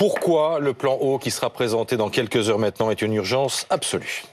Pourquoi 0.00 0.60
le 0.60 0.72
plan 0.72 0.94
eau 0.94 1.18
qui 1.18 1.30
sera 1.30 1.50
présenté 1.50 1.98
dans 1.98 2.08
quelques 2.08 2.48
heures 2.48 2.58
maintenant 2.58 2.90
est 2.90 3.02
une 3.02 3.12
urgence 3.12 3.66
absolue? 3.68 4.24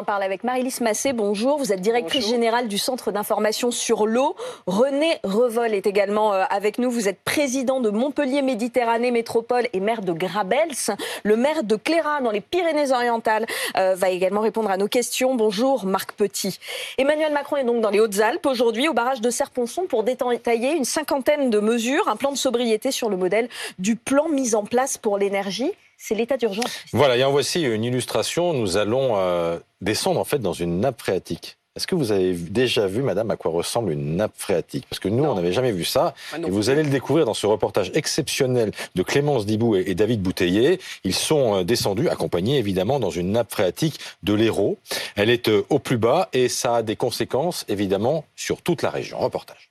En 0.00 0.04
parle 0.04 0.22
avec 0.22 0.44
Marie-Lise 0.44 0.80
Massé. 0.80 1.12
Bonjour. 1.12 1.58
Vous 1.58 1.74
êtes 1.74 1.82
directrice 1.82 2.26
générale 2.26 2.68
du 2.68 2.78
Centre 2.78 3.12
d'information 3.12 3.70
sur 3.70 4.06
l'eau. 4.06 4.34
René 4.66 5.18
Revol 5.24 5.74
est 5.74 5.86
également 5.86 6.32
euh, 6.32 6.44
avec 6.48 6.78
nous. 6.78 6.90
Vous 6.90 7.06
êtes 7.06 7.20
président 7.22 7.80
de 7.80 7.90
Montpellier 7.90 8.40
Méditerranée 8.40 9.10
Métropole 9.10 9.68
et 9.74 9.80
maire 9.80 10.00
de 10.00 10.14
Grabels. 10.14 10.96
Le 11.22 11.36
maire 11.36 11.64
de 11.64 11.76
Cléra 11.76 12.22
dans 12.22 12.30
les 12.30 12.40
Pyrénées-Orientales 12.40 13.44
euh, 13.76 13.94
va 13.94 14.08
également 14.08 14.40
répondre 14.40 14.70
à 14.70 14.78
nos 14.78 14.88
questions. 14.88 15.34
Bonjour 15.34 15.84
Marc 15.84 16.12
Petit. 16.12 16.58
Emmanuel 16.96 17.34
Macron 17.34 17.56
est 17.56 17.64
donc 17.64 17.82
dans 17.82 17.90
les 17.90 18.00
Hautes-Alpes 18.00 18.46
aujourd'hui 18.46 18.88
au 18.88 18.94
barrage 18.94 19.20
de 19.20 19.28
Serponçon 19.28 19.84
pour 19.86 20.02
détailler 20.02 20.72
une 20.72 20.86
cinquantaine 20.86 21.50
de 21.50 21.60
mesures, 21.60 22.08
un 22.08 22.16
plan 22.16 22.32
de 22.32 22.38
sobriété 22.38 22.90
sur 22.90 23.10
le 23.10 23.18
modèle 23.18 23.50
du 23.78 23.96
plan 23.96 24.30
mis 24.30 24.54
en 24.54 24.64
place 24.64 24.96
pour 24.96 25.18
l'énergie 25.18 25.72
c'est 26.00 26.14
l'état 26.14 26.36
d'urgence. 26.36 26.80
Voilà, 26.92 27.16
et 27.16 27.24
en 27.24 27.30
voici 27.30 27.60
une 27.60 27.84
illustration. 27.84 28.54
Nous 28.54 28.78
allons 28.78 29.16
euh, 29.16 29.58
descendre 29.82 30.18
en 30.18 30.24
fait 30.24 30.38
dans 30.38 30.54
une 30.54 30.80
nappe 30.80 31.00
phréatique. 31.00 31.58
Est-ce 31.76 31.86
que 31.86 31.94
vous 31.94 32.10
avez 32.10 32.32
déjà 32.32 32.88
vu, 32.88 33.00
madame, 33.00 33.30
à 33.30 33.36
quoi 33.36 33.52
ressemble 33.52 33.92
une 33.92 34.16
nappe 34.16 34.32
phréatique? 34.34 34.86
Parce 34.90 34.98
que 34.98 35.08
nous, 35.08 35.22
on 35.22 35.34
n'avait 35.34 35.52
jamais 35.52 35.70
vu 35.70 35.84
ça. 35.84 36.14
Ah 36.32 36.38
et 36.38 36.50
vous 36.50 36.68
allez 36.68 36.82
le 36.82 36.90
découvrir 36.90 37.26
dans 37.26 37.34
ce 37.34 37.46
reportage 37.46 37.92
exceptionnel 37.94 38.72
de 38.96 39.02
Clémence 39.02 39.46
Dibou 39.46 39.76
et 39.76 39.94
David 39.94 40.20
Bouteiller. 40.20 40.80
Ils 41.04 41.14
sont 41.14 41.58
euh, 41.58 41.64
descendus, 41.64 42.08
accompagnés 42.08 42.58
évidemment, 42.58 42.98
dans 42.98 43.10
une 43.10 43.30
nappe 43.30 43.52
phréatique 43.52 44.00
de 44.24 44.34
l'Hérault. 44.34 44.78
Elle 45.14 45.30
est 45.30 45.48
euh, 45.48 45.64
au 45.68 45.78
plus 45.78 45.98
bas 45.98 46.28
et 46.32 46.48
ça 46.48 46.76
a 46.76 46.82
des 46.82 46.96
conséquences, 46.96 47.64
évidemment, 47.68 48.24
sur 48.34 48.62
toute 48.62 48.82
la 48.82 48.90
région. 48.90 49.18
Reportage. 49.18 49.69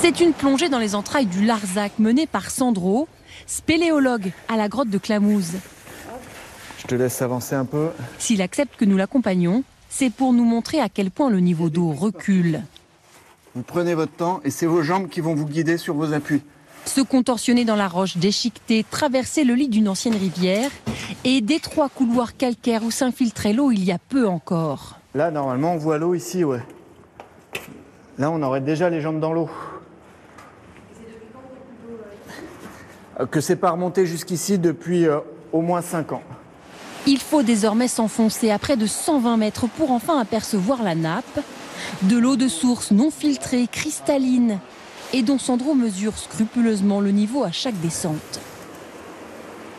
C'est 0.00 0.20
une 0.20 0.32
plongée 0.32 0.70
dans 0.70 0.78
les 0.78 0.94
entrailles 0.94 1.26
du 1.26 1.44
Larzac 1.44 1.98
menée 1.98 2.26
par 2.26 2.50
Sandro, 2.50 3.06
spéléologue 3.46 4.32
à 4.48 4.56
la 4.56 4.66
grotte 4.66 4.88
de 4.88 4.96
Clamouze. 4.96 5.56
Je 6.78 6.86
te 6.86 6.94
laisse 6.94 7.20
avancer 7.20 7.54
un 7.54 7.66
peu. 7.66 7.90
S'il 8.18 8.40
accepte 8.40 8.76
que 8.76 8.86
nous 8.86 8.96
l'accompagnions, 8.96 9.62
c'est 9.90 10.08
pour 10.08 10.32
nous 10.32 10.44
montrer 10.44 10.80
à 10.80 10.88
quel 10.88 11.10
point 11.10 11.28
le 11.28 11.40
niveau 11.40 11.68
d'eau 11.68 11.92
recule. 11.92 12.62
Vous 13.54 13.62
prenez 13.62 13.94
votre 13.94 14.12
temps 14.12 14.40
et 14.42 14.50
c'est 14.50 14.64
vos 14.64 14.82
jambes 14.82 15.10
qui 15.10 15.20
vont 15.20 15.34
vous 15.34 15.44
guider 15.44 15.76
sur 15.76 15.94
vos 15.94 16.14
appuis. 16.14 16.40
Se 16.86 17.02
contorsionner 17.02 17.66
dans 17.66 17.76
la 17.76 17.86
roche 17.86 18.16
déchiquetée, 18.16 18.86
traverser 18.90 19.44
le 19.44 19.52
lit 19.52 19.68
d'une 19.68 19.86
ancienne 19.86 20.16
rivière 20.16 20.70
et 21.24 21.42
d'étroits 21.42 21.90
couloirs 21.90 22.38
calcaires 22.38 22.84
où 22.84 22.90
s'infiltrait 22.90 23.52
l'eau 23.52 23.70
il 23.70 23.84
y 23.84 23.92
a 23.92 23.98
peu 23.98 24.26
encore. 24.26 24.98
Là, 25.14 25.30
normalement, 25.30 25.74
on 25.74 25.76
voit 25.76 25.98
l'eau 25.98 26.14
ici, 26.14 26.42
ouais. 26.42 26.62
Là, 28.16 28.30
on 28.30 28.42
aurait 28.42 28.62
déjà 28.62 28.88
les 28.88 29.02
jambes 29.02 29.20
dans 29.20 29.34
l'eau. 29.34 29.50
Que 33.26 33.40
c'est 33.40 33.56
pas 33.56 33.70
remonté 33.70 34.06
jusqu'ici 34.06 34.58
depuis 34.58 35.06
euh, 35.06 35.18
au 35.52 35.60
moins 35.60 35.82
5 35.82 36.12
ans. 36.12 36.22
Il 37.06 37.18
faut 37.18 37.42
désormais 37.42 37.88
s'enfoncer 37.88 38.50
à 38.50 38.58
près 38.58 38.76
de 38.76 38.86
120 38.86 39.36
mètres 39.36 39.66
pour 39.68 39.90
enfin 39.90 40.18
apercevoir 40.18 40.82
la 40.82 40.94
nappe. 40.94 41.40
De 42.02 42.18
l'eau 42.18 42.36
de 42.36 42.46
source 42.46 42.90
non 42.90 43.10
filtrée, 43.10 43.66
cristalline, 43.70 44.58
et 45.14 45.22
dont 45.22 45.38
Sandro 45.38 45.74
mesure 45.74 46.16
scrupuleusement 46.18 47.00
le 47.00 47.10
niveau 47.10 47.42
à 47.42 47.52
chaque 47.52 47.78
descente. 47.80 48.40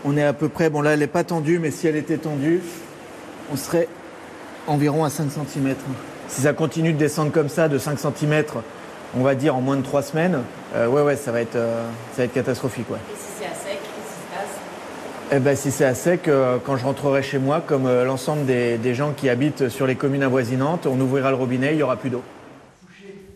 On 0.04 0.18
est 0.18 0.24
à 0.24 0.34
peu 0.34 0.50
près, 0.50 0.72
bon 0.72 0.82
là 0.82 0.94
elle 0.94 1.00
n'est 1.00 1.08
pas 1.08 1.24
tendue, 1.24 1.60
mais 1.60 1.70
si 1.70 1.86
elle 1.88 1.96
était 1.96 2.18
tendue, 2.18 2.62
on 3.52 3.56
serait 3.56 3.88
environ 4.66 5.04
à 5.04 5.12
5 5.12 5.30
cm. 5.32 5.76
Si 6.28 6.42
ça 6.42 6.54
continue 6.54 6.94
de 6.94 6.98
descendre 6.98 7.32
comme 7.32 7.50
ça, 7.50 7.70
de 7.70 7.78
5 7.78 8.00
cm, 8.00 8.44
on 9.16 9.24
va 9.24 9.36
dire 9.36 9.56
en 9.56 9.62
moins 9.62 9.78
de 9.78 9.84
3 9.84 10.02
semaines, 10.02 10.40
euh, 10.76 10.88
ouais, 10.88 11.02
ouais, 11.02 11.16
ça 11.16 11.32
va 11.32 11.42
être, 11.42 11.54
ça 11.54 12.18
va 12.18 12.24
être 12.24 12.34
catastrophique. 12.34 12.90
Ouais. 12.90 13.00
Eh 15.34 15.40
ben, 15.40 15.56
si 15.56 15.72
c'est 15.72 15.86
à 15.86 15.96
sec, 15.96 16.28
euh, 16.28 16.58
quand 16.62 16.76
je 16.76 16.84
rentrerai 16.84 17.24
chez 17.24 17.40
moi, 17.40 17.64
comme 17.66 17.86
euh, 17.86 18.04
l'ensemble 18.04 18.46
des, 18.46 18.94
gens 18.94 19.14
qui 19.16 19.30
habitent 19.30 19.70
sur 19.70 19.88
les 19.88 19.96
communes 19.96 20.24
avoisinantes, 20.24 20.88
on 20.88 21.00
ouvrira 21.00 21.30
le 21.30 21.38
robinet, 21.38 21.72
il 21.72 21.78
n'y 21.78 21.84
aura 21.84 21.96
plus 21.96 22.10
d'eau. 22.10 22.22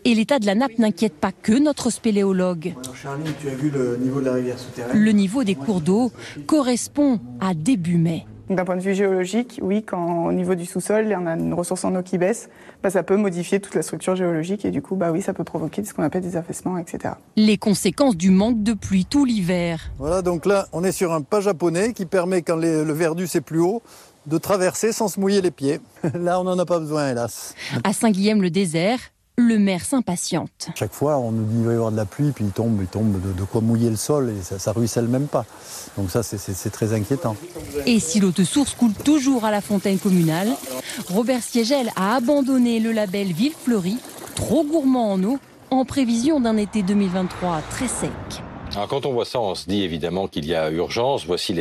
Et 0.04 0.14
l'état 0.14 0.38
de 0.38 0.44
la 0.44 0.54
nappe 0.54 0.78
n'inquiète 0.78 1.14
pas 1.14 1.32
que 1.32 1.58
notre 1.58 1.88
spéléologue. 1.88 2.74
Charline, 2.94 3.32
tu 3.40 3.48
as 3.48 3.54
vu 3.54 3.70
le 3.70 3.96
niveau 3.96 4.20
de 4.20 4.26
la 4.26 4.34
rivière 4.34 4.58
souterraine? 4.58 4.94
Le 4.94 5.10
niveau 5.12 5.42
des 5.42 5.54
cours 5.54 5.80
d'eau 5.80 6.12
correspond 6.46 7.18
à 7.40 7.54
début 7.54 7.96
mai. 7.96 8.26
D'un 8.48 8.64
point 8.64 8.76
de 8.76 8.80
vue 8.80 8.94
géologique, 8.94 9.58
oui, 9.62 9.82
quand 9.82 10.26
au 10.26 10.32
niveau 10.32 10.54
du 10.54 10.66
sous-sol, 10.66 11.14
on 11.20 11.26
a 11.26 11.34
une 11.34 11.52
ressource 11.52 11.84
en 11.84 11.94
eau 11.96 12.02
qui 12.02 12.16
baisse, 12.16 12.48
bah, 12.82 12.90
ça 12.90 13.02
peut 13.02 13.16
modifier 13.16 13.58
toute 13.58 13.74
la 13.74 13.82
structure 13.82 14.14
géologique 14.14 14.64
et 14.64 14.70
du 14.70 14.82
coup, 14.82 14.94
bah 14.94 15.10
oui, 15.10 15.20
ça 15.20 15.34
peut 15.34 15.42
provoquer 15.42 15.82
ce 15.84 15.92
qu'on 15.92 16.04
appelle 16.04 16.22
des 16.22 16.36
affaissements, 16.36 16.78
etc. 16.78 17.14
Les 17.36 17.58
conséquences 17.58 18.16
du 18.16 18.30
manque 18.30 18.62
de 18.62 18.72
pluie 18.72 19.04
tout 19.04 19.24
l'hiver. 19.24 19.90
Voilà, 19.98 20.22
donc 20.22 20.46
là, 20.46 20.68
on 20.72 20.84
est 20.84 20.92
sur 20.92 21.12
un 21.12 21.22
pas 21.22 21.40
japonais 21.40 21.92
qui 21.92 22.06
permet, 22.06 22.42
quand 22.42 22.56
le 22.56 22.92
verdus 22.92 23.28
est 23.34 23.40
plus 23.40 23.60
haut, 23.60 23.82
de 24.26 24.38
traverser 24.38 24.92
sans 24.92 25.08
se 25.08 25.20
mouiller 25.20 25.40
les 25.40 25.50
pieds. 25.50 25.80
Là, 26.14 26.40
on 26.40 26.44
n'en 26.44 26.58
a 26.58 26.66
pas 26.66 26.78
besoin, 26.78 27.10
hélas. 27.10 27.54
À 27.84 27.92
Saint-Guilhem-le-Désert, 27.92 28.98
le 29.36 29.58
maire 29.58 29.84
s'impatiente. 29.84 30.68
Chaque 30.74 30.92
fois, 30.92 31.18
on 31.18 31.30
nous 31.30 31.44
dit 31.44 31.56
qu'il 31.56 31.66
va 31.66 31.72
y 31.72 31.74
avoir 31.74 31.92
de 31.92 31.96
la 31.96 32.06
pluie, 32.06 32.32
puis 32.32 32.44
il 32.44 32.50
tombe, 32.50 32.78
il 32.80 32.86
tombe 32.86 33.20
de, 33.20 33.44
quoi 33.44 33.60
mouiller 33.60 33.90
le 33.90 33.96
sol 33.96 34.30
et 34.30 34.42
ça, 34.42 34.58
ça 34.58 34.72
ruisselle 34.72 35.08
même 35.08 35.26
pas. 35.26 35.44
Donc 35.96 36.10
ça, 36.10 36.22
c'est 36.22 36.70
très 36.70 36.92
inquiétant. 36.92 37.36
Et 37.84 38.00
si 38.00 38.20
l'eau 38.20 38.30
de 38.30 38.44
source 38.44 38.74
coule 38.74 38.94
toujours 38.94 39.44
à 39.44 39.50
la 39.50 39.60
fontaine 39.60 39.98
communale, 39.98 40.48
Robert 41.08 41.42
Siegel 41.42 41.90
a 41.96 42.16
abandonné 42.16 42.80
le 42.80 42.92
label 42.92 43.32
Ville 43.32 43.54
Fleurie, 43.64 43.98
trop 44.34 44.64
gourmand 44.64 45.12
en 45.12 45.22
eau, 45.22 45.38
en 45.70 45.84
prévision 45.84 46.40
d'un 46.40 46.56
été 46.56 46.82
2023 46.82 47.60
très 47.70 47.88
sec. 47.88 48.42
Alors 48.76 48.88
quand 48.88 49.06
on 49.06 49.12
voit 49.12 49.24
ça, 49.24 49.40
on 49.40 49.54
se 49.54 49.66
dit 49.70 49.84
évidemment 49.84 50.28
qu'il 50.28 50.44
y 50.44 50.54
a 50.54 50.70
urgence. 50.70 51.24
Voici 51.24 51.54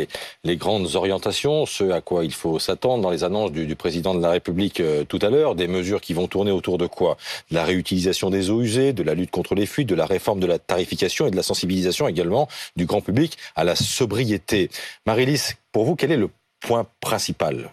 les, 0.43 0.57
grandes 0.57 0.95
orientations, 0.95 1.65
ce 1.65 1.89
à 1.91 2.01
quoi 2.01 2.25
il 2.25 2.33
faut 2.33 2.59
s'attendre 2.59 3.01
dans 3.01 3.09
les 3.09 3.23
annonces 3.23 3.53
du, 3.53 3.73
président 3.77 4.13
de 4.13 4.21
la 4.21 4.31
République 4.31 4.81
euh, 4.81 5.05
tout 5.05 5.19
à 5.21 5.29
l'heure, 5.29 5.55
des 5.55 5.69
mesures 5.69 6.01
qui 6.01 6.13
vont 6.13 6.27
tourner 6.27 6.51
autour 6.51 6.77
de 6.77 6.87
quoi? 6.87 7.15
De 7.51 7.55
la 7.55 7.63
réutilisation 7.63 8.29
des 8.29 8.49
eaux 8.49 8.61
usées, 8.61 8.91
de 8.91 9.01
la 9.01 9.13
lutte 9.13 9.31
contre 9.31 9.55
les 9.55 9.65
fuites, 9.65 9.87
de 9.87 9.95
la 9.95 10.05
réforme 10.05 10.41
de 10.41 10.45
la 10.45 10.59
tarification 10.59 11.25
et 11.25 11.31
de 11.31 11.37
la 11.37 11.43
sensibilisation 11.43 12.09
également 12.09 12.49
du 12.75 12.85
grand 12.85 12.99
public 12.99 13.37
à 13.55 13.63
la 13.63 13.77
sobriété. 13.77 14.69
Marie-Lise, 15.05 15.55
pour 15.71 15.85
vous, 15.85 15.95
quel 15.95 16.11
est 16.11 16.17
le 16.17 16.29
point 16.59 16.85
principal? 16.99 17.71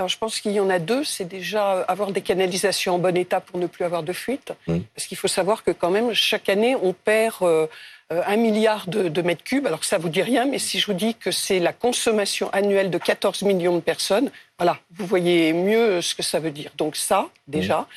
Alors, 0.00 0.08
je 0.08 0.16
pense 0.16 0.38
qu'il 0.38 0.52
y 0.52 0.60
en 0.60 0.70
a 0.70 0.78
deux. 0.78 1.02
C'est 1.02 1.24
déjà 1.24 1.80
avoir 1.80 2.12
des 2.12 2.20
canalisations 2.20 2.94
en 2.94 2.98
bon 3.00 3.16
état 3.16 3.40
pour 3.40 3.58
ne 3.58 3.66
plus 3.66 3.84
avoir 3.84 4.04
de 4.04 4.12
fuite. 4.12 4.52
Mmh. 4.68 4.78
Parce 4.94 5.08
qu'il 5.08 5.18
faut 5.18 5.26
savoir 5.26 5.64
que 5.64 5.72
quand 5.72 5.90
même, 5.90 6.14
chaque 6.14 6.48
année, 6.48 6.76
on 6.80 6.92
perd 6.92 7.34
euh, 7.42 7.66
euh, 8.12 8.22
un 8.24 8.36
milliard 8.36 8.88
de, 8.88 9.22
mètres 9.22 9.42
cubes. 9.42 9.66
Alors 9.66 9.82
ça 9.82 9.98
vous 9.98 10.08
dit 10.08 10.22
rien, 10.22 10.46
mais 10.46 10.60
si 10.60 10.78
je 10.78 10.86
vous 10.86 10.92
dis 10.92 11.16
que 11.16 11.32
c'est 11.32 11.58
la 11.58 11.72
consommation 11.72 12.48
annuelle 12.50 12.90
de 12.90 12.98
14 12.98 13.42
millions 13.42 13.74
de 13.74 13.80
personnes, 13.80 14.30
voilà, 14.56 14.78
vous 14.96 15.04
voyez 15.04 15.52
mieux 15.52 16.00
ce 16.00 16.14
que 16.14 16.22
ça 16.22 16.38
veut 16.38 16.52
dire. 16.52 16.70
Donc 16.78 16.94
ça, 16.94 17.28
déjà. 17.48 17.88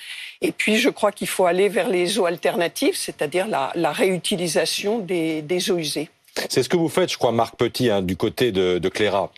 Et 0.41 0.51
puis, 0.51 0.77
je 0.77 0.89
crois 0.89 1.11
qu'il 1.11 1.27
faut 1.27 1.45
aller 1.45 1.69
vers 1.69 1.87
les 1.87 2.17
eaux 2.17 2.25
alternatives, 2.25 2.95
c'est-à-dire 2.95 3.45
la, 3.47 3.91
réutilisation 3.91 4.97
des, 4.97 5.71
eaux 5.71 5.77
usées. 5.77 6.09
C'est 6.49 6.63
ce 6.63 6.69
que 6.69 6.77
vous 6.77 6.89
faites, 6.89 7.11
je 7.11 7.17
crois, 7.19 7.31
Marc 7.31 7.57
Petit, 7.57 7.91
hein, 7.91 8.01
du 8.01 8.15
côté 8.17 8.51
de, 8.51 8.79
de 8.79 8.89
Cléra. 8.89 9.31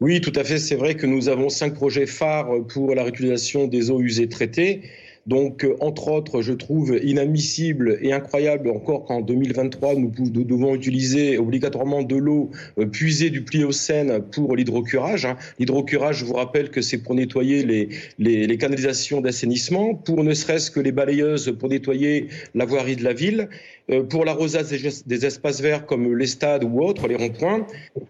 Oui, 0.00 0.20
tout 0.20 0.32
à 0.36 0.44
fait. 0.44 0.58
C'est 0.58 0.74
vrai 0.74 0.94
que 0.94 1.06
nous 1.06 1.30
avons 1.30 1.48
cinq 1.48 1.72
projets 1.72 2.06
phares 2.06 2.50
pour 2.68 2.94
la 2.94 3.02
réutilisation 3.02 3.66
des 3.66 3.90
eaux 3.90 4.00
usées 4.00 4.28
traitées. 4.28 4.82
Donc, 5.26 5.64
euh, 5.64 5.74
entre 5.80 6.08
autres, 6.08 6.40
je 6.40 6.52
trouve 6.52 7.00
inadmissible 7.02 7.98
et 8.00 8.12
incroyable 8.12 8.70
encore 8.70 9.04
qu'en 9.06 9.22
2023, 9.22 9.96
nous, 9.96 10.10
devons 10.10 10.74
utiliser 10.74 11.38
obligatoirement 11.38 12.02
de 12.02 12.14
l'eau 12.14 12.50
euh, 12.78 12.86
puisée 12.86 13.30
du 13.30 13.42
Pliocène 13.42 14.20
pour 14.20 14.54
l'hydrocurage. 14.54 15.24
Hein. 15.24 15.36
L'hydrocurage, 15.58 16.18
je 16.18 16.26
vous 16.26 16.34
rappelle 16.34 16.70
que 16.70 16.80
c'est 16.80 16.98
pour 16.98 17.14
nettoyer 17.14 17.64
les, 17.64 17.88
les, 18.18 18.46
les 18.46 18.58
canalisations 18.58 19.20
d'assainissement, 19.20 19.94
pour 19.94 20.22
ne 20.22 20.32
serait-ce 20.32 20.70
que 20.70 20.78
les 20.78 20.92
balayeuses 20.92 21.56
pour 21.58 21.70
nettoyer 21.70 22.28
la 22.54 22.66
voirie 22.66 22.96
de 22.96 23.02
la 23.02 23.14
ville. 23.14 23.48
Euh, 23.88 24.02
pour 24.02 24.24
l'arrosage 24.24 24.66
des, 25.06 25.26
espaces 25.26 25.60
verts 25.60 25.86
comme 25.86 26.16
les 26.16 26.26
stades 26.26 26.64
ou 26.64 26.80
autres, 26.80 27.06
les 27.06 27.14
ronds-points. 27.14 27.66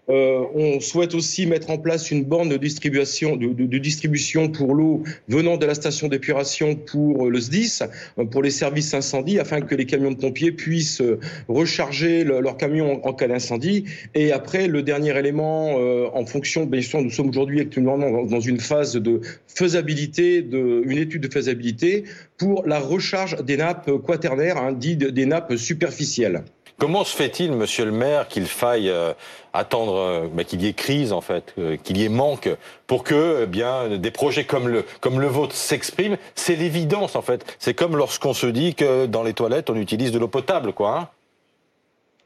Euh, 0.09 0.43
on 0.55 0.79
souhaite 0.79 1.13
aussi 1.13 1.45
mettre 1.45 1.69
en 1.69 1.77
place 1.77 2.09
une 2.09 2.23
borne 2.23 2.49
de 2.49 2.57
distribution, 2.57 3.35
de, 3.35 3.77
distribution 3.77 4.49
pour 4.49 4.73
l'eau 4.73 5.03
venant 5.27 5.55
de 5.57 5.65
la 5.67 5.75
station 5.75 6.07
d'épuration 6.07 6.75
pour 6.75 7.29
le 7.29 7.39
SDIS, 7.39 7.83
pour 8.31 8.41
les 8.41 8.49
services 8.49 8.95
incendie, 8.95 9.37
afin 9.37 9.61
que 9.61 9.75
les 9.75 9.85
camions 9.85 10.11
de 10.11 10.17
pompiers 10.17 10.51
puissent 10.51 11.03
recharger 11.47 12.23
leurs 12.23 12.41
leur 12.41 12.57
camion 12.57 13.05
en, 13.05 13.13
cas 13.13 13.27
d'incendie. 13.27 13.85
Et 14.15 14.31
après, 14.31 14.67
le 14.67 14.81
dernier 14.81 15.17
élément, 15.17 15.75
euh, 15.77 16.07
en 16.13 16.25
fonction, 16.25 16.65
bien 16.65 16.81
sûr, 16.81 17.01
nous 17.01 17.11
sommes 17.11 17.29
aujourd'hui 17.29 17.59
actuellement 17.59 17.97
dans, 17.97 18.23
dans 18.23 18.39
une 18.39 18.59
phase 18.59 18.95
de 18.95 19.21
faisabilité, 19.47 20.41
de, 20.41 20.81
une 20.85 20.97
étude 20.97 21.23
de 21.23 21.31
faisabilité 21.31 22.05
pour 22.37 22.65
la 22.65 22.79
recharge 22.79 23.43
des 23.43 23.57
nappes 23.57 23.91
quaternaires, 24.05 24.57
hein, 24.57 24.71
des 24.71 25.25
nappes 25.25 25.55
superficielles. 25.55 26.43
Comment 26.79 27.03
se 27.03 27.15
fait-il, 27.15 27.53
monsieur 27.53 27.85
le 27.85 27.91
maire, 27.91 28.27
qu'il 28.27 28.45
faille 28.45 28.91
euh, 28.91 29.13
attendre 29.51 29.95
euh, 29.95 30.27
bah, 30.31 30.43
qu'il 30.43 30.61
y 30.61 30.67
ait 30.67 30.73
crise, 30.73 31.11
en 31.11 31.21
fait, 31.21 31.55
euh, 31.57 31.75
qu'il 31.75 31.97
y 31.97 32.05
ait 32.05 32.09
manque, 32.09 32.49
pour 32.85 33.03
que 33.03 33.39
eh 33.43 33.45
bien 33.47 33.97
des 33.97 34.11
projets 34.11 34.43
comme 34.43 34.67
le, 34.67 34.85
comme 35.01 35.19
le 35.19 35.25
vôtre 35.25 35.55
s'expriment? 35.55 36.17
C'est 36.35 36.55
l'évidence, 36.55 37.15
en 37.15 37.23
fait. 37.23 37.43
C'est 37.57 37.73
comme 37.73 37.97
lorsqu'on 37.97 38.35
se 38.35 38.45
dit 38.45 38.75
que 38.75 39.07
dans 39.07 39.23
les 39.23 39.33
toilettes, 39.33 39.71
on 39.71 39.75
utilise 39.75 40.11
de 40.11 40.19
l'eau 40.19 40.27
potable, 40.27 40.71
quoi. 40.71 40.99
Hein 40.99 41.09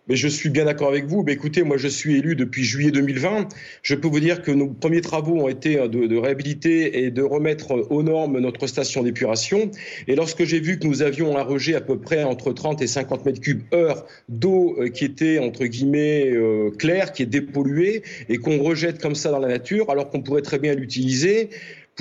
mais 0.07 0.15
je 0.15 0.27
suis 0.27 0.49
bien 0.49 0.65
d'accord 0.65 0.89
avec 0.89 1.05
vous. 1.05 1.23
Mais 1.23 1.33
écoutez, 1.33 1.63
moi, 1.63 1.77
je 1.77 1.87
suis 1.87 2.17
élu 2.17 2.35
depuis 2.35 2.63
juillet 2.63 2.91
2020. 2.91 3.47
Je 3.83 3.95
peux 3.95 4.07
vous 4.07 4.19
dire 4.19 4.41
que 4.41 4.51
nos 4.51 4.67
premiers 4.67 5.01
travaux 5.01 5.41
ont 5.41 5.47
été 5.47 5.77
euh, 5.77 5.87
de, 5.87 6.07
de 6.07 6.17
réhabiliter 6.17 7.03
et 7.03 7.11
de 7.11 7.21
remettre 7.21 7.87
aux 7.89 8.03
normes 8.03 8.39
notre 8.39 8.67
station 8.67 9.03
d'épuration. 9.03 9.71
Et 10.07 10.15
lorsque 10.15 10.43
j'ai 10.43 10.59
vu 10.59 10.79
que 10.79 10.87
nous 10.87 11.01
avions 11.01 11.37
un 11.37 11.43
rejet 11.43 11.75
à 11.75 11.81
peu 11.81 11.99
près 11.99 12.23
entre 12.23 12.51
30 12.51 12.81
et 12.81 12.87
50 12.87 13.25
mètres 13.25 13.41
cubes 13.41 13.61
heure 13.73 14.05
d'eau 14.29 14.75
euh, 14.79 14.89
qui 14.89 15.05
était, 15.05 15.39
entre 15.39 15.65
guillemets, 15.65 16.29
euh, 16.31 16.71
claire, 16.71 17.13
qui 17.13 17.23
est 17.23 17.27
dépolluée, 17.27 18.03
et 18.29 18.37
qu'on 18.37 18.61
rejette 18.61 18.99
comme 18.99 19.15
ça 19.15 19.31
dans 19.31 19.39
la 19.39 19.47
nature, 19.47 19.89
alors 19.89 20.09
qu'on 20.09 20.21
pourrait 20.21 20.41
très 20.41 20.59
bien 20.59 20.73
l'utiliser, 20.73 21.49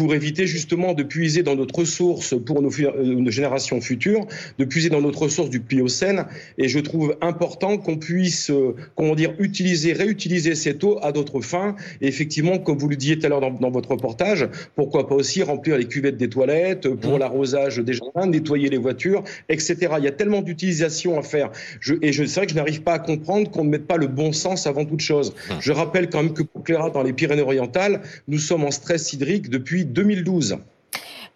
pour 0.01 0.15
éviter 0.15 0.47
justement 0.47 0.95
de 0.95 1.03
puiser 1.03 1.43
dans 1.43 1.57
notre 1.57 1.81
ressource 1.81 2.35
pour 2.47 2.63
nos, 2.63 2.71
euh, 2.81 3.05
nos 3.05 3.31
générations 3.31 3.83
futures, 3.83 4.27
de 4.59 4.65
puiser 4.65 4.89
dans 4.89 5.03
notre 5.03 5.21
ressource 5.25 5.51
du 5.51 5.61
Pliocène. 5.61 6.25
Et 6.57 6.69
je 6.69 6.79
trouve 6.79 7.19
important 7.21 7.77
qu'on 7.77 7.99
puisse, 7.99 8.49
euh, 8.49 8.75
comment 8.97 9.15
dire, 9.15 9.35
utiliser, 9.39 9.93
réutiliser 9.93 10.55
cette 10.55 10.83
eau 10.85 10.99
à 11.03 11.13
d'autres 11.13 11.43
fins. 11.43 11.77
Et 12.01 12.09
effectivement, 12.09 12.59
comme 12.59 12.79
vous 12.79 12.89
le 12.89 12.97
disiez 12.97 13.19
tout 13.19 13.27
à 13.27 13.29
l'heure 13.29 13.43
dans, 13.43 13.71
votre 13.71 13.91
reportage, 13.91 14.49
pourquoi 14.75 15.07
pas 15.07 15.17
aussi 15.17 15.43
remplir 15.43 15.77
les 15.77 15.85
cuvettes 15.85 16.17
des 16.17 16.31
toilettes 16.31 16.89
pour 16.89 17.17
mmh. 17.17 17.19
l'arrosage 17.19 17.77
des 17.77 17.93
jardins, 17.93 18.27
nettoyer 18.27 18.71
les 18.71 18.79
voitures, 18.79 19.23
etc. 19.51 19.77
Il 19.99 20.05
y 20.05 20.09
a 20.09 20.13
tellement 20.13 20.41
d'utilisation 20.41 21.19
à 21.19 21.23
faire. 21.23 21.51
Je, 21.81 21.93
et 22.01 22.15
je, 22.15 22.25
c'est 22.25 22.41
vrai 22.41 22.47
que 22.47 22.53
je 22.53 22.57
n'arrive 22.57 22.81
pas 22.81 22.95
à 22.95 23.01
comprendre 23.01 23.51
qu'on 23.51 23.65
ne 23.65 23.69
mette 23.69 23.87
pas 23.87 23.99
le 23.99 24.07
bon 24.07 24.33
sens 24.33 24.67
avant 24.67 24.87
toute 24.87 25.01
chose. 25.01 25.35
Mmh. 25.51 25.55
Je 25.61 25.73
rappelle 25.73 26.09
quand 26.09 26.23
même 26.23 26.33
que 26.33 26.43
pour 26.43 26.65
Cléra, 26.65 26.89
dans 26.89 27.03
les 27.03 27.13
Pyrénées-Orientales, 27.13 28.01
nous 28.29 28.39
sommes 28.39 28.65
en 28.65 28.71
stress 28.71 29.13
hydrique 29.13 29.51
depuis 29.51 29.90
2012. 29.93 30.59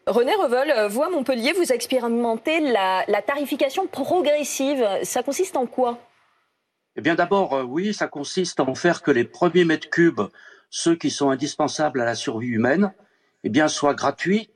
René 0.06 0.34
Revol, 0.34 0.70
euh, 0.70 0.88
vous 0.88 1.02
à 1.02 1.08
Montpellier, 1.08 1.52
vous 1.52 1.72
expérimentez 1.72 2.60
la, 2.60 3.04
la 3.08 3.22
tarification 3.22 3.86
progressive. 3.86 4.86
Ça 5.02 5.22
consiste 5.22 5.56
en 5.56 5.66
quoi? 5.66 5.98
Eh 6.96 7.00
bien 7.00 7.14
d'abord, 7.14 7.54
euh, 7.54 7.62
oui, 7.62 7.94
ça 7.94 8.06
consiste 8.06 8.60
en 8.60 8.74
faire 8.74 9.02
que 9.02 9.10
les 9.10 9.24
premiers 9.24 9.64
mètres 9.64 9.88
cubes, 9.88 10.20
ceux 10.68 10.94
qui 10.94 11.10
sont 11.10 11.30
indispensables 11.30 12.02
à 12.02 12.04
la 12.04 12.14
survie 12.14 12.48
humaine, 12.48 12.92
eh 13.44 13.48
bien 13.48 13.66
soient 13.66 13.94
gratuits 13.94 14.50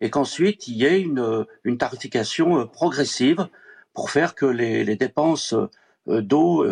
et 0.00 0.10
qu'ensuite 0.10 0.66
il 0.66 0.76
y 0.76 0.84
ait 0.84 1.00
une, 1.00 1.46
une, 1.62 1.78
tarification 1.78 2.58
euh, 2.58 2.64
progressive 2.64 3.48
pour 3.94 4.10
faire 4.10 4.34
que 4.34 4.46
les, 4.46 4.84
les 4.84 4.96
dépenses 4.96 5.54
d'eau, 6.06 6.64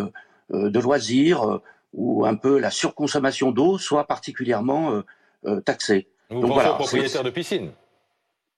de 0.49 0.79
loisirs 0.79 1.59
ou 1.93 2.25
un 2.25 2.35
peu 2.35 2.57
la 2.57 2.71
surconsommation 2.71 3.51
d'eau 3.51 3.77
soient 3.77 4.07
particulièrement 4.07 5.03
taxées. 5.65 6.07
Vous 6.29 6.41
Donc, 6.41 6.51
pensez 6.51 6.69
aux 6.69 6.73
propriétaires 6.73 7.23
de 7.23 7.29
piscine 7.29 7.71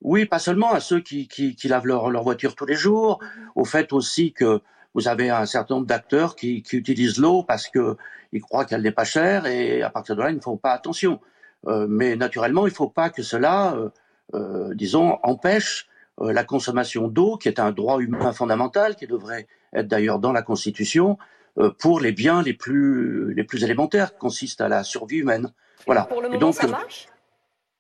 Oui, 0.02 0.26
pas 0.26 0.40
seulement 0.40 0.72
à 0.72 0.80
ceux 0.80 1.00
qui, 1.00 1.28
qui, 1.28 1.56
qui 1.56 1.68
lavent 1.68 1.86
leur, 1.86 2.10
leur, 2.10 2.24
voiture 2.24 2.56
tous 2.56 2.66
les 2.66 2.76
jours, 2.76 3.20
au 3.56 3.66
fait 3.66 3.94
aussi 3.94 4.34
que 4.34 4.62
vous 4.96 5.08
avez 5.08 5.30
un 5.30 5.46
certain 5.46 5.76
nombre 5.76 5.88
d'acteurs 5.88 6.36
qui, 6.36 6.64
qui, 6.64 6.78
utilisent 6.78 7.20
l'eau 7.20 7.44
parce 7.44 7.68
qu'ils 7.68 8.42
croient 8.42 8.66
qu'elle 8.66 8.82
n'est 8.82 8.92
pas 8.92 9.04
chère 9.04 9.46
et 9.46 9.84
à 9.84 9.90
partir 9.90 10.16
de 10.16 10.22
là, 10.22 10.32
ils 10.32 10.36
ne 10.36 10.42
font 10.42 10.58
pas 10.58 10.72
attention. 10.72 11.20
Euh, 11.68 11.86
mais 11.88 12.16
naturellement, 12.16 12.66
il 12.66 12.72
ne 12.72 12.76
faut 12.76 12.90
pas 12.90 13.10
que 13.10 13.22
cela, 13.22 13.76
euh, 13.76 13.90
euh, 14.34 14.74
disons, 14.74 15.20
empêche 15.24 15.90
euh, 16.22 16.34
la 16.34 16.44
consommation 16.44 17.08
d'eau, 17.08 17.38
qui 17.38 17.48
est 17.48 17.60
un 17.60 17.72
droit 17.72 18.00
humain 18.00 18.34
fondamental, 18.34 18.96
qui 18.96 19.08
devrait 19.08 19.48
être 19.74 19.88
d'ailleurs 19.88 20.20
dans 20.20 20.32
la 20.32 20.42
Constitution, 20.42 21.18
euh, 21.58 21.72
pour 21.78 22.00
les 22.00 22.12
biens 22.12 22.42
les 22.42 22.54
plus, 22.54 23.34
les 23.34 23.44
plus 23.44 23.64
élémentaires, 23.64 24.14
qui 24.14 24.20
consistent 24.20 24.62
à 24.62 24.68
la 24.68 24.84
survie 24.84 25.18
humaine. 25.18 25.52
Voilà. 25.86 26.04
Pour 26.04 26.22
le 26.22 26.28
moment, 26.28 26.40
donc, 26.40 26.56
ça 26.56 26.68
marche? 26.68 27.08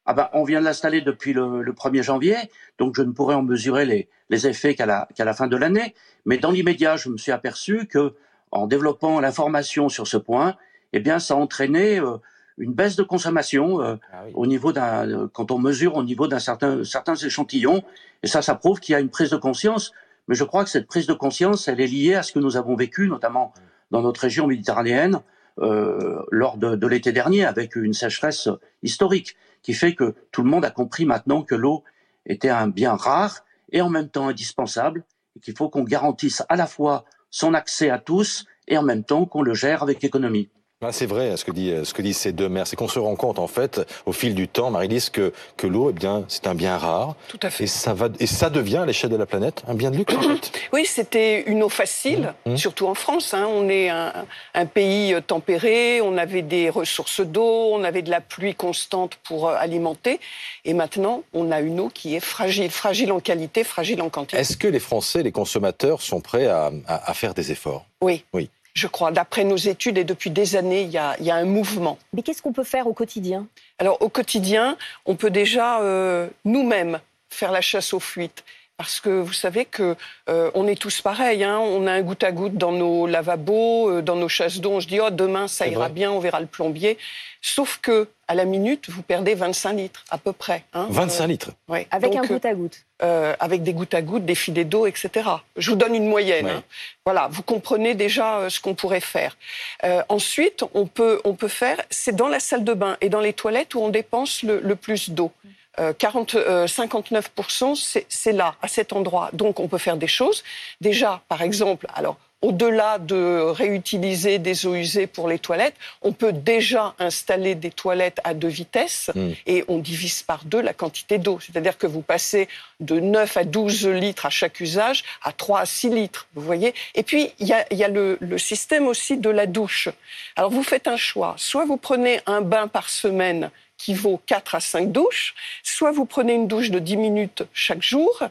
Ah 0.09 0.13
ben, 0.15 0.27
on 0.33 0.43
vient 0.43 0.59
de 0.59 0.65
l'installer 0.65 1.01
depuis 1.01 1.33
le, 1.33 1.61
le, 1.61 1.71
1er 1.71 2.01
janvier, 2.01 2.35
donc 2.79 2.95
je 2.95 3.03
ne 3.03 3.11
pourrais 3.11 3.35
en 3.35 3.43
mesurer 3.43 3.85
les, 3.85 4.09
les 4.31 4.47
effets 4.47 4.73
qu'à 4.73 4.87
la, 4.87 5.07
la 5.15 5.33
fin 5.35 5.45
de 5.45 5.55
l'année. 5.55 5.93
Mais 6.25 6.39
dans 6.39 6.49
l'immédiat, 6.49 6.97
je 6.97 7.09
me 7.09 7.17
suis 7.17 7.31
aperçu 7.31 7.85
que, 7.85 8.15
en 8.49 8.65
développant 8.65 9.19
l'information 9.19 9.87
sur 9.87 10.07
ce 10.07 10.17
point, 10.17 10.55
eh 10.93 10.99
bien, 10.99 11.19
ça 11.19 11.35
a 11.35 11.37
entraîné 11.37 11.99
euh, 11.99 12.17
une 12.57 12.73
baisse 12.73 12.95
de 12.95 13.03
consommation 13.03 13.83
euh, 13.83 13.97
ah 14.11 14.23
oui. 14.25 14.31
au 14.33 14.47
niveau 14.47 14.73
d'un, 14.73 15.07
euh, 15.07 15.27
quand 15.31 15.51
on 15.51 15.59
mesure 15.59 15.95
au 15.95 16.03
niveau 16.03 16.27
d'un 16.27 16.39
certain, 16.39 16.83
certains 16.83 17.15
échantillons. 17.15 17.83
Et 18.23 18.27
ça, 18.27 18.41
ça 18.41 18.55
prouve 18.55 18.79
qu'il 18.79 18.93
y 18.93 18.95
a 18.95 18.99
une 18.99 19.11
prise 19.11 19.29
de 19.29 19.37
conscience. 19.37 19.93
Mais 20.27 20.33
je 20.33 20.43
crois 20.43 20.63
que 20.63 20.71
cette 20.71 20.87
prise 20.87 21.05
de 21.05 21.13
conscience, 21.13 21.67
elle 21.67 21.81
est 21.81 21.85
liée 21.85 22.15
à 22.15 22.23
ce 22.23 22.31
que 22.31 22.39
nous 22.39 22.57
avons 22.57 22.75
vécu, 22.75 23.07
notamment 23.07 23.53
dans 23.91 24.01
notre 24.01 24.21
région 24.21 24.47
méditerranéenne, 24.47 25.21
euh, 25.61 26.21
lors 26.31 26.57
de, 26.57 26.75
de 26.75 26.87
l'été 26.87 27.11
dernier, 27.11 27.45
avec 27.45 27.75
une 27.75 27.93
sécheresse 27.93 28.49
historique 28.83 29.35
qui 29.61 29.73
fait 29.73 29.93
que 29.93 30.15
tout 30.31 30.43
le 30.43 30.49
monde 30.49 30.65
a 30.65 30.71
compris 30.71 31.05
maintenant 31.05 31.43
que 31.43 31.55
l'eau 31.55 31.83
était 32.25 32.49
un 32.49 32.67
bien 32.67 32.95
rare 32.95 33.45
et 33.71 33.81
en 33.81 33.89
même 33.89 34.09
temps 34.09 34.27
indispensable, 34.27 35.03
et 35.35 35.39
qu'il 35.39 35.55
faut 35.55 35.69
qu'on 35.69 35.83
garantisse 35.83 36.43
à 36.49 36.55
la 36.55 36.67
fois 36.67 37.05
son 37.29 37.53
accès 37.53 37.89
à 37.89 37.99
tous 37.99 38.45
et 38.67 38.77
en 38.77 38.83
même 38.83 39.03
temps 39.03 39.25
qu'on 39.25 39.41
le 39.41 39.53
gère 39.53 39.83
avec 39.83 40.03
économie. 40.03 40.49
Ah, 40.81 40.93
c'est 40.93 41.07
vrai 41.07 41.35
ce 41.35 41.43
que, 41.43 41.51
dit, 41.51 41.73
ce 41.83 41.93
que 41.93 42.01
disent 42.01 42.15
ces 42.15 42.31
deux 42.31 42.47
mères. 42.47 42.65
C'est 42.65 42.77
qu'on 42.77 42.87
se 42.87 42.99
rend 42.99 43.17
compte, 43.17 43.37
en 43.37 43.47
fait, 43.47 43.81
au 44.05 44.13
fil 44.13 44.33
du 44.33 44.47
temps, 44.47 44.71
Marie-Lise, 44.71 45.09
que, 45.09 45.33
que 45.57 45.67
l'eau, 45.67 45.89
eh 45.89 45.93
bien, 45.93 46.23
c'est 46.29 46.47
un 46.47 46.55
bien 46.55 46.77
rare. 46.77 47.15
Tout 47.27 47.39
à 47.41 47.49
fait. 47.49 47.65
Et 47.65 47.67
ça, 47.67 47.93
va, 47.93 48.07
et 48.17 48.25
ça 48.25 48.49
devient, 48.49 48.77
à 48.77 48.85
l'échelle 48.85 49.09
de 49.09 49.17
la 49.17 49.25
planète, 49.25 49.61
un 49.67 49.73
bien 49.73 49.91
de 49.91 49.97
luxe. 49.97 50.13
Oui, 50.71 50.85
c'était 50.85 51.41
une 51.47 51.63
eau 51.63 51.69
facile, 51.69 52.33
mmh. 52.45 52.55
surtout 52.55 52.87
en 52.87 52.93
France. 52.93 53.33
Hein. 53.33 53.45
On 53.49 53.67
est 53.67 53.89
un, 53.89 54.13
un, 54.53 54.65
pays 54.65 55.13
euh, 55.13 55.19
tempéré, 55.19 55.99
on 55.99 56.17
avait 56.17 56.43
des 56.43 56.69
ressources 56.69 57.19
d'eau, 57.21 57.71
on 57.73 57.83
avait 57.83 58.01
de 58.01 58.09
la 58.09 58.21
pluie 58.21 58.55
constante 58.55 59.17
pour 59.23 59.49
euh, 59.49 59.55
alimenter. 59.57 60.21
Et 60.63 60.73
maintenant, 60.73 61.23
on 61.33 61.51
a 61.51 61.59
une 61.59 61.81
eau 61.81 61.89
qui 61.93 62.15
est 62.15 62.21
fragile, 62.21 62.69
fragile 62.71 63.11
en 63.11 63.19
qualité, 63.19 63.65
fragile 63.65 64.01
en 64.01 64.09
quantité. 64.09 64.37
Est-ce 64.37 64.55
que 64.55 64.67
les 64.67 64.79
Français, 64.79 65.23
les 65.23 65.33
consommateurs, 65.33 66.01
sont 66.01 66.21
prêts 66.21 66.47
à, 66.47 66.71
à, 66.87 67.09
à 67.09 67.13
faire 67.13 67.33
des 67.33 67.51
efforts? 67.51 67.85
Oui. 68.01 68.23
Oui 68.31 68.49
je 68.79 68.87
crois. 68.87 69.11
D'après 69.11 69.43
nos 69.43 69.57
études 69.57 69.97
et 69.97 70.03
depuis 70.03 70.31
des 70.31 70.55
années, 70.55 70.81
il 70.81 70.89
y 70.89 70.97
a, 70.97 71.15
il 71.19 71.25
y 71.25 71.31
a 71.31 71.35
un 71.35 71.45
mouvement. 71.45 71.97
Mais 72.13 72.21
qu'est-ce 72.23 72.41
qu'on 72.41 72.53
peut 72.53 72.63
faire 72.63 72.87
au 72.87 72.93
quotidien? 72.93 73.47
Alors 73.77 74.01
au 74.01 74.09
quotidien, 74.09 74.77
on 75.05 75.15
peut 75.15 75.29
déjà 75.29 75.81
euh, 75.81 76.27
nous-mêmes 76.45 76.99
faire 77.29 77.51
la 77.51 77.61
chasse 77.61 77.93
aux 77.93 77.99
fuites. 77.99 78.43
Parce 78.79 79.01
que 79.01 79.09
vous 79.09 79.33
savez 79.33 79.65
que 79.65 79.97
euh, 80.29 80.51
on 80.53 80.65
est 80.65 80.79
tous 80.79 81.01
pareils. 81.01 81.43
Hein 81.43 81.59
on 81.59 81.85
a 81.85 81.91
un 81.91 82.01
goutte 82.01 82.23
à 82.23 82.31
goutte 82.31 82.55
dans 82.55 82.71
nos 82.71 83.07
lavabos, 83.07 83.89
euh, 83.89 84.01
dans 84.01 84.15
nos 84.15 84.29
chasses 84.29 84.61
d'eau. 84.61 84.79
Je 84.79 84.87
dis 84.87 85.01
oh 85.01 85.09
demain 85.09 85.49
ça 85.49 85.67
ira 85.67 85.89
bien, 85.89 86.09
on 86.09 86.19
verra 86.19 86.39
le 86.39 86.45
plombier. 86.45 86.97
Sauf 87.41 87.79
que 87.81 88.07
à 88.29 88.35
la 88.35 88.45
minute 88.45 88.89
vous 88.89 89.01
perdez 89.01 89.35
25 89.35 89.73
litres 89.73 90.05
à 90.09 90.17
peu 90.17 90.31
près. 90.31 90.63
Hein 90.73 90.87
25 90.91 91.23
euh, 91.23 91.27
litres. 91.27 91.51
Ouais. 91.67 91.87
Avec 91.91 92.13
Donc, 92.13 92.23
un 92.23 92.27
goutte 92.27 92.45
à 92.45 92.53
goutte. 92.53 92.85
Euh, 93.01 93.33
avec 93.39 93.63
des 93.63 93.71
gouttes 93.71 93.93
à 93.93 94.01
gouttes, 94.01 94.25
des 94.25 94.35
filets 94.35 94.65
d'eau, 94.65 94.85
etc. 94.85 95.09
Je 95.55 95.71
vous 95.71 95.77
donne 95.77 95.95
une 95.95 96.07
moyenne. 96.07 96.45
Ouais. 96.45 96.51
Hein. 96.51 96.63
Voilà, 97.05 97.29
vous 97.31 97.43
comprenez 97.43 97.95
déjà 97.95 98.39
euh, 98.39 98.49
ce 98.49 98.59
qu'on 98.59 98.75
pourrait 98.75 98.99
faire. 98.99 99.37
Euh, 99.85 100.03
ensuite, 100.09 100.65
on 100.73 100.85
peut 100.85 101.21
on 101.23 101.33
peut 101.33 101.47
faire, 101.47 101.81
c'est 101.89 102.13
dans 102.13 102.27
la 102.27 102.41
salle 102.41 102.65
de 102.65 102.73
bain 102.73 102.97
et 102.99 103.07
dans 103.07 103.21
les 103.21 103.31
toilettes 103.31 103.73
où 103.73 103.79
on 103.79 103.87
dépense 103.87 104.43
le, 104.43 104.59
le 104.59 104.75
plus 104.75 105.11
d'eau. 105.11 105.31
Mmh. 105.43 105.49
40, 105.97 106.35
euh, 106.35 106.65
59%, 106.67 108.03
c'est 108.07 108.31
là, 108.31 108.55
à 108.61 108.67
cet 108.67 108.93
endroit. 108.93 109.29
Donc, 109.33 109.59
on 109.59 109.67
peut 109.67 109.77
faire 109.77 109.97
des 109.97 110.07
choses. 110.07 110.43
Déjà, 110.81 111.21
par 111.27 111.41
exemple, 111.41 111.87
alors, 111.93 112.17
au-delà 112.41 112.99
de 112.99 113.41
réutiliser 113.49 114.39
des 114.39 114.65
eaux 114.65 114.75
usées 114.75 115.07
pour 115.07 115.27
les 115.27 115.39
toilettes, 115.39 115.75
on 116.01 116.13
peut 116.13 116.31
déjà 116.31 116.95
installer 116.97 117.53
des 117.55 117.69
toilettes 117.69 118.19
à 118.23 118.33
deux 118.33 118.47
vitesses 118.47 119.11
mmh. 119.13 119.29
et 119.45 119.65
on 119.67 119.77
divise 119.77 120.23
par 120.23 120.45
deux 120.45 120.61
la 120.61 120.73
quantité 120.73 121.17
d'eau. 121.17 121.39
C'est-à-dire 121.41 121.77
que 121.77 121.87
vous 121.87 122.01
passez 122.01 122.47
de 122.79 122.99
9 122.99 123.35
à 123.37 123.43
12 123.43 123.87
litres 123.87 124.25
à 124.25 124.29
chaque 124.29 124.61
usage 124.61 125.03
à 125.21 125.33
3 125.33 125.59
à 125.59 125.65
6 125.65 125.89
litres, 125.89 126.27
vous 126.33 126.41
voyez. 126.41 126.73
Et 126.95 127.03
puis, 127.03 127.31
il 127.39 127.47
y 127.47 127.53
a, 127.53 127.65
y 127.73 127.83
a 127.83 127.89
le, 127.89 128.17
le, 128.21 128.37
système 128.37 128.87
aussi 128.87 129.17
de 129.17 129.29
la 129.29 129.45
douche. 129.45 129.89
Alors, 130.37 130.49
vous 130.49 130.63
faites 130.63 130.87
un 130.87 130.97
choix. 130.97 131.35
Soit 131.37 131.65
vous 131.65 131.77
prenez 131.77 132.21
un 132.25 132.41
bain 132.41 132.67
par 132.67 132.89
semaine 132.89 133.51
qui 133.79 133.95
vaut 133.95 134.21
4 134.27 134.55
à 134.55 134.59
5 134.59 134.91
douches, 134.91 135.33
soit 135.63 135.91
vous 135.91 136.05
prenez 136.05 136.33
une 136.33 136.47
douche 136.47 136.69
de 136.69 136.77
10 136.77 136.97
minutes 136.97 137.43
chaque 137.53 137.81
jour, 137.81 138.21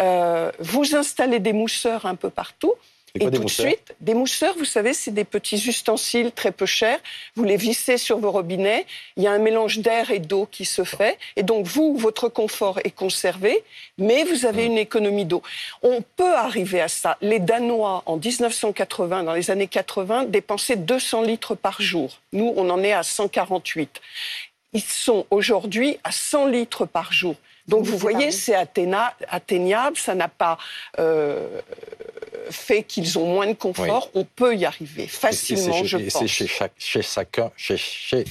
euh, 0.00 0.50
vous 0.58 0.96
installez 0.96 1.38
des 1.38 1.52
mousseurs 1.52 2.06
un 2.06 2.16
peu 2.16 2.30
partout, 2.30 2.74
et 3.20 3.30
tout 3.30 3.44
de 3.44 3.48
suite, 3.48 3.94
des 4.00 4.12
mousseurs, 4.12 4.56
vous 4.58 4.64
savez, 4.64 4.92
c'est 4.92 5.12
des 5.12 5.22
petits 5.22 5.68
ustensiles 5.68 6.32
très 6.32 6.50
peu 6.50 6.66
chers. 6.66 6.98
Vous 7.36 7.44
les 7.44 7.56
vissez 7.56 7.96
sur 7.96 8.18
vos 8.18 8.32
robinets. 8.32 8.86
Il 9.16 9.22
y 9.22 9.28
a 9.28 9.30
un 9.30 9.38
mélange 9.38 9.78
d'air 9.78 10.10
et 10.10 10.18
d'eau 10.18 10.48
qui 10.50 10.64
se 10.64 10.82
fait. 10.82 11.16
Et 11.36 11.44
donc, 11.44 11.64
vous, 11.64 11.96
votre 11.96 12.28
confort 12.28 12.80
est 12.82 12.90
conservé, 12.90 13.62
mais 13.98 14.24
vous 14.24 14.46
avez 14.46 14.64
mmh. 14.64 14.72
une 14.72 14.78
économie 14.78 15.26
d'eau. 15.26 15.44
On 15.82 16.02
peut 16.16 16.34
arriver 16.34 16.80
à 16.80 16.88
ça. 16.88 17.16
Les 17.20 17.38
Danois, 17.38 18.02
en 18.06 18.16
1980, 18.16 19.22
dans 19.22 19.34
les 19.34 19.48
années 19.52 19.68
80, 19.68 20.24
dépensaient 20.24 20.74
200 20.74 21.22
litres 21.22 21.54
par 21.54 21.80
jour. 21.80 22.18
Nous, 22.32 22.52
on 22.56 22.68
en 22.68 22.82
est 22.82 22.94
à 22.94 23.04
148 23.04 24.00
ils 24.74 24.82
sont 24.82 25.26
aujourd'hui 25.30 25.98
à 26.04 26.12
100 26.12 26.46
litres 26.48 26.84
par 26.84 27.12
jour. 27.12 27.36
Donc 27.66 27.86
vous 27.86 27.96
voyez, 27.96 28.30
c'est 28.30 28.54
atteignable, 28.54 29.96
ça 29.96 30.14
n'a 30.14 30.28
pas, 30.28 30.58
euh, 30.98 31.60
fait 32.50 32.82
qu'ils 32.82 33.18
ont 33.18 33.26
moins 33.26 33.46
de 33.46 33.54
confort, 33.54 34.10
on 34.14 34.24
peut 34.24 34.54
y 34.54 34.66
arriver 34.66 35.06
facilement, 35.06 35.82
je 35.82 35.96
pense. 35.96 36.18
C'est 36.18 36.26
chez, 36.26 36.46
chez 36.76 37.02
chacun, 37.02 37.50
chez, 37.56 37.78
chez, 37.78 38.24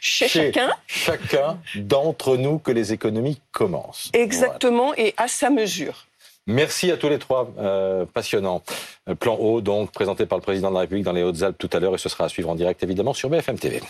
chez 0.00 0.28
chacun, 0.28 0.70
chacun 0.86 1.58
d'entre 1.76 2.36
nous 2.36 2.58
que 2.58 2.72
les 2.72 2.92
économies 2.92 3.40
commencent. 3.52 4.10
Exactement, 4.12 4.92
et 4.96 5.14
à 5.16 5.28
sa 5.28 5.50
mesure. 5.50 6.06
Merci 6.46 6.90
à 6.90 6.98
tous 6.98 7.08
les 7.08 7.18
trois, 7.18 7.50
euh, 7.58 8.04
passionnants. 8.04 8.62
Euh, 9.08 9.14
plan 9.14 9.36
haut, 9.36 9.62
donc, 9.62 9.92
présenté 9.92 10.26
par 10.26 10.36
le 10.36 10.42
président 10.42 10.68
de 10.68 10.74
la 10.74 10.80
République 10.80 11.04
dans 11.04 11.12
les 11.12 11.22
Hautes-Alpes 11.22 11.56
tout 11.58 11.70
à 11.72 11.78
l'heure, 11.78 11.94
et 11.94 11.98
ce 11.98 12.10
sera 12.10 12.24
à 12.24 12.28
suivre 12.28 12.50
en 12.50 12.54
direct, 12.54 12.82
évidemment, 12.82 13.14
sur 13.14 13.30
BFM 13.30 13.58
TV. 13.58 13.80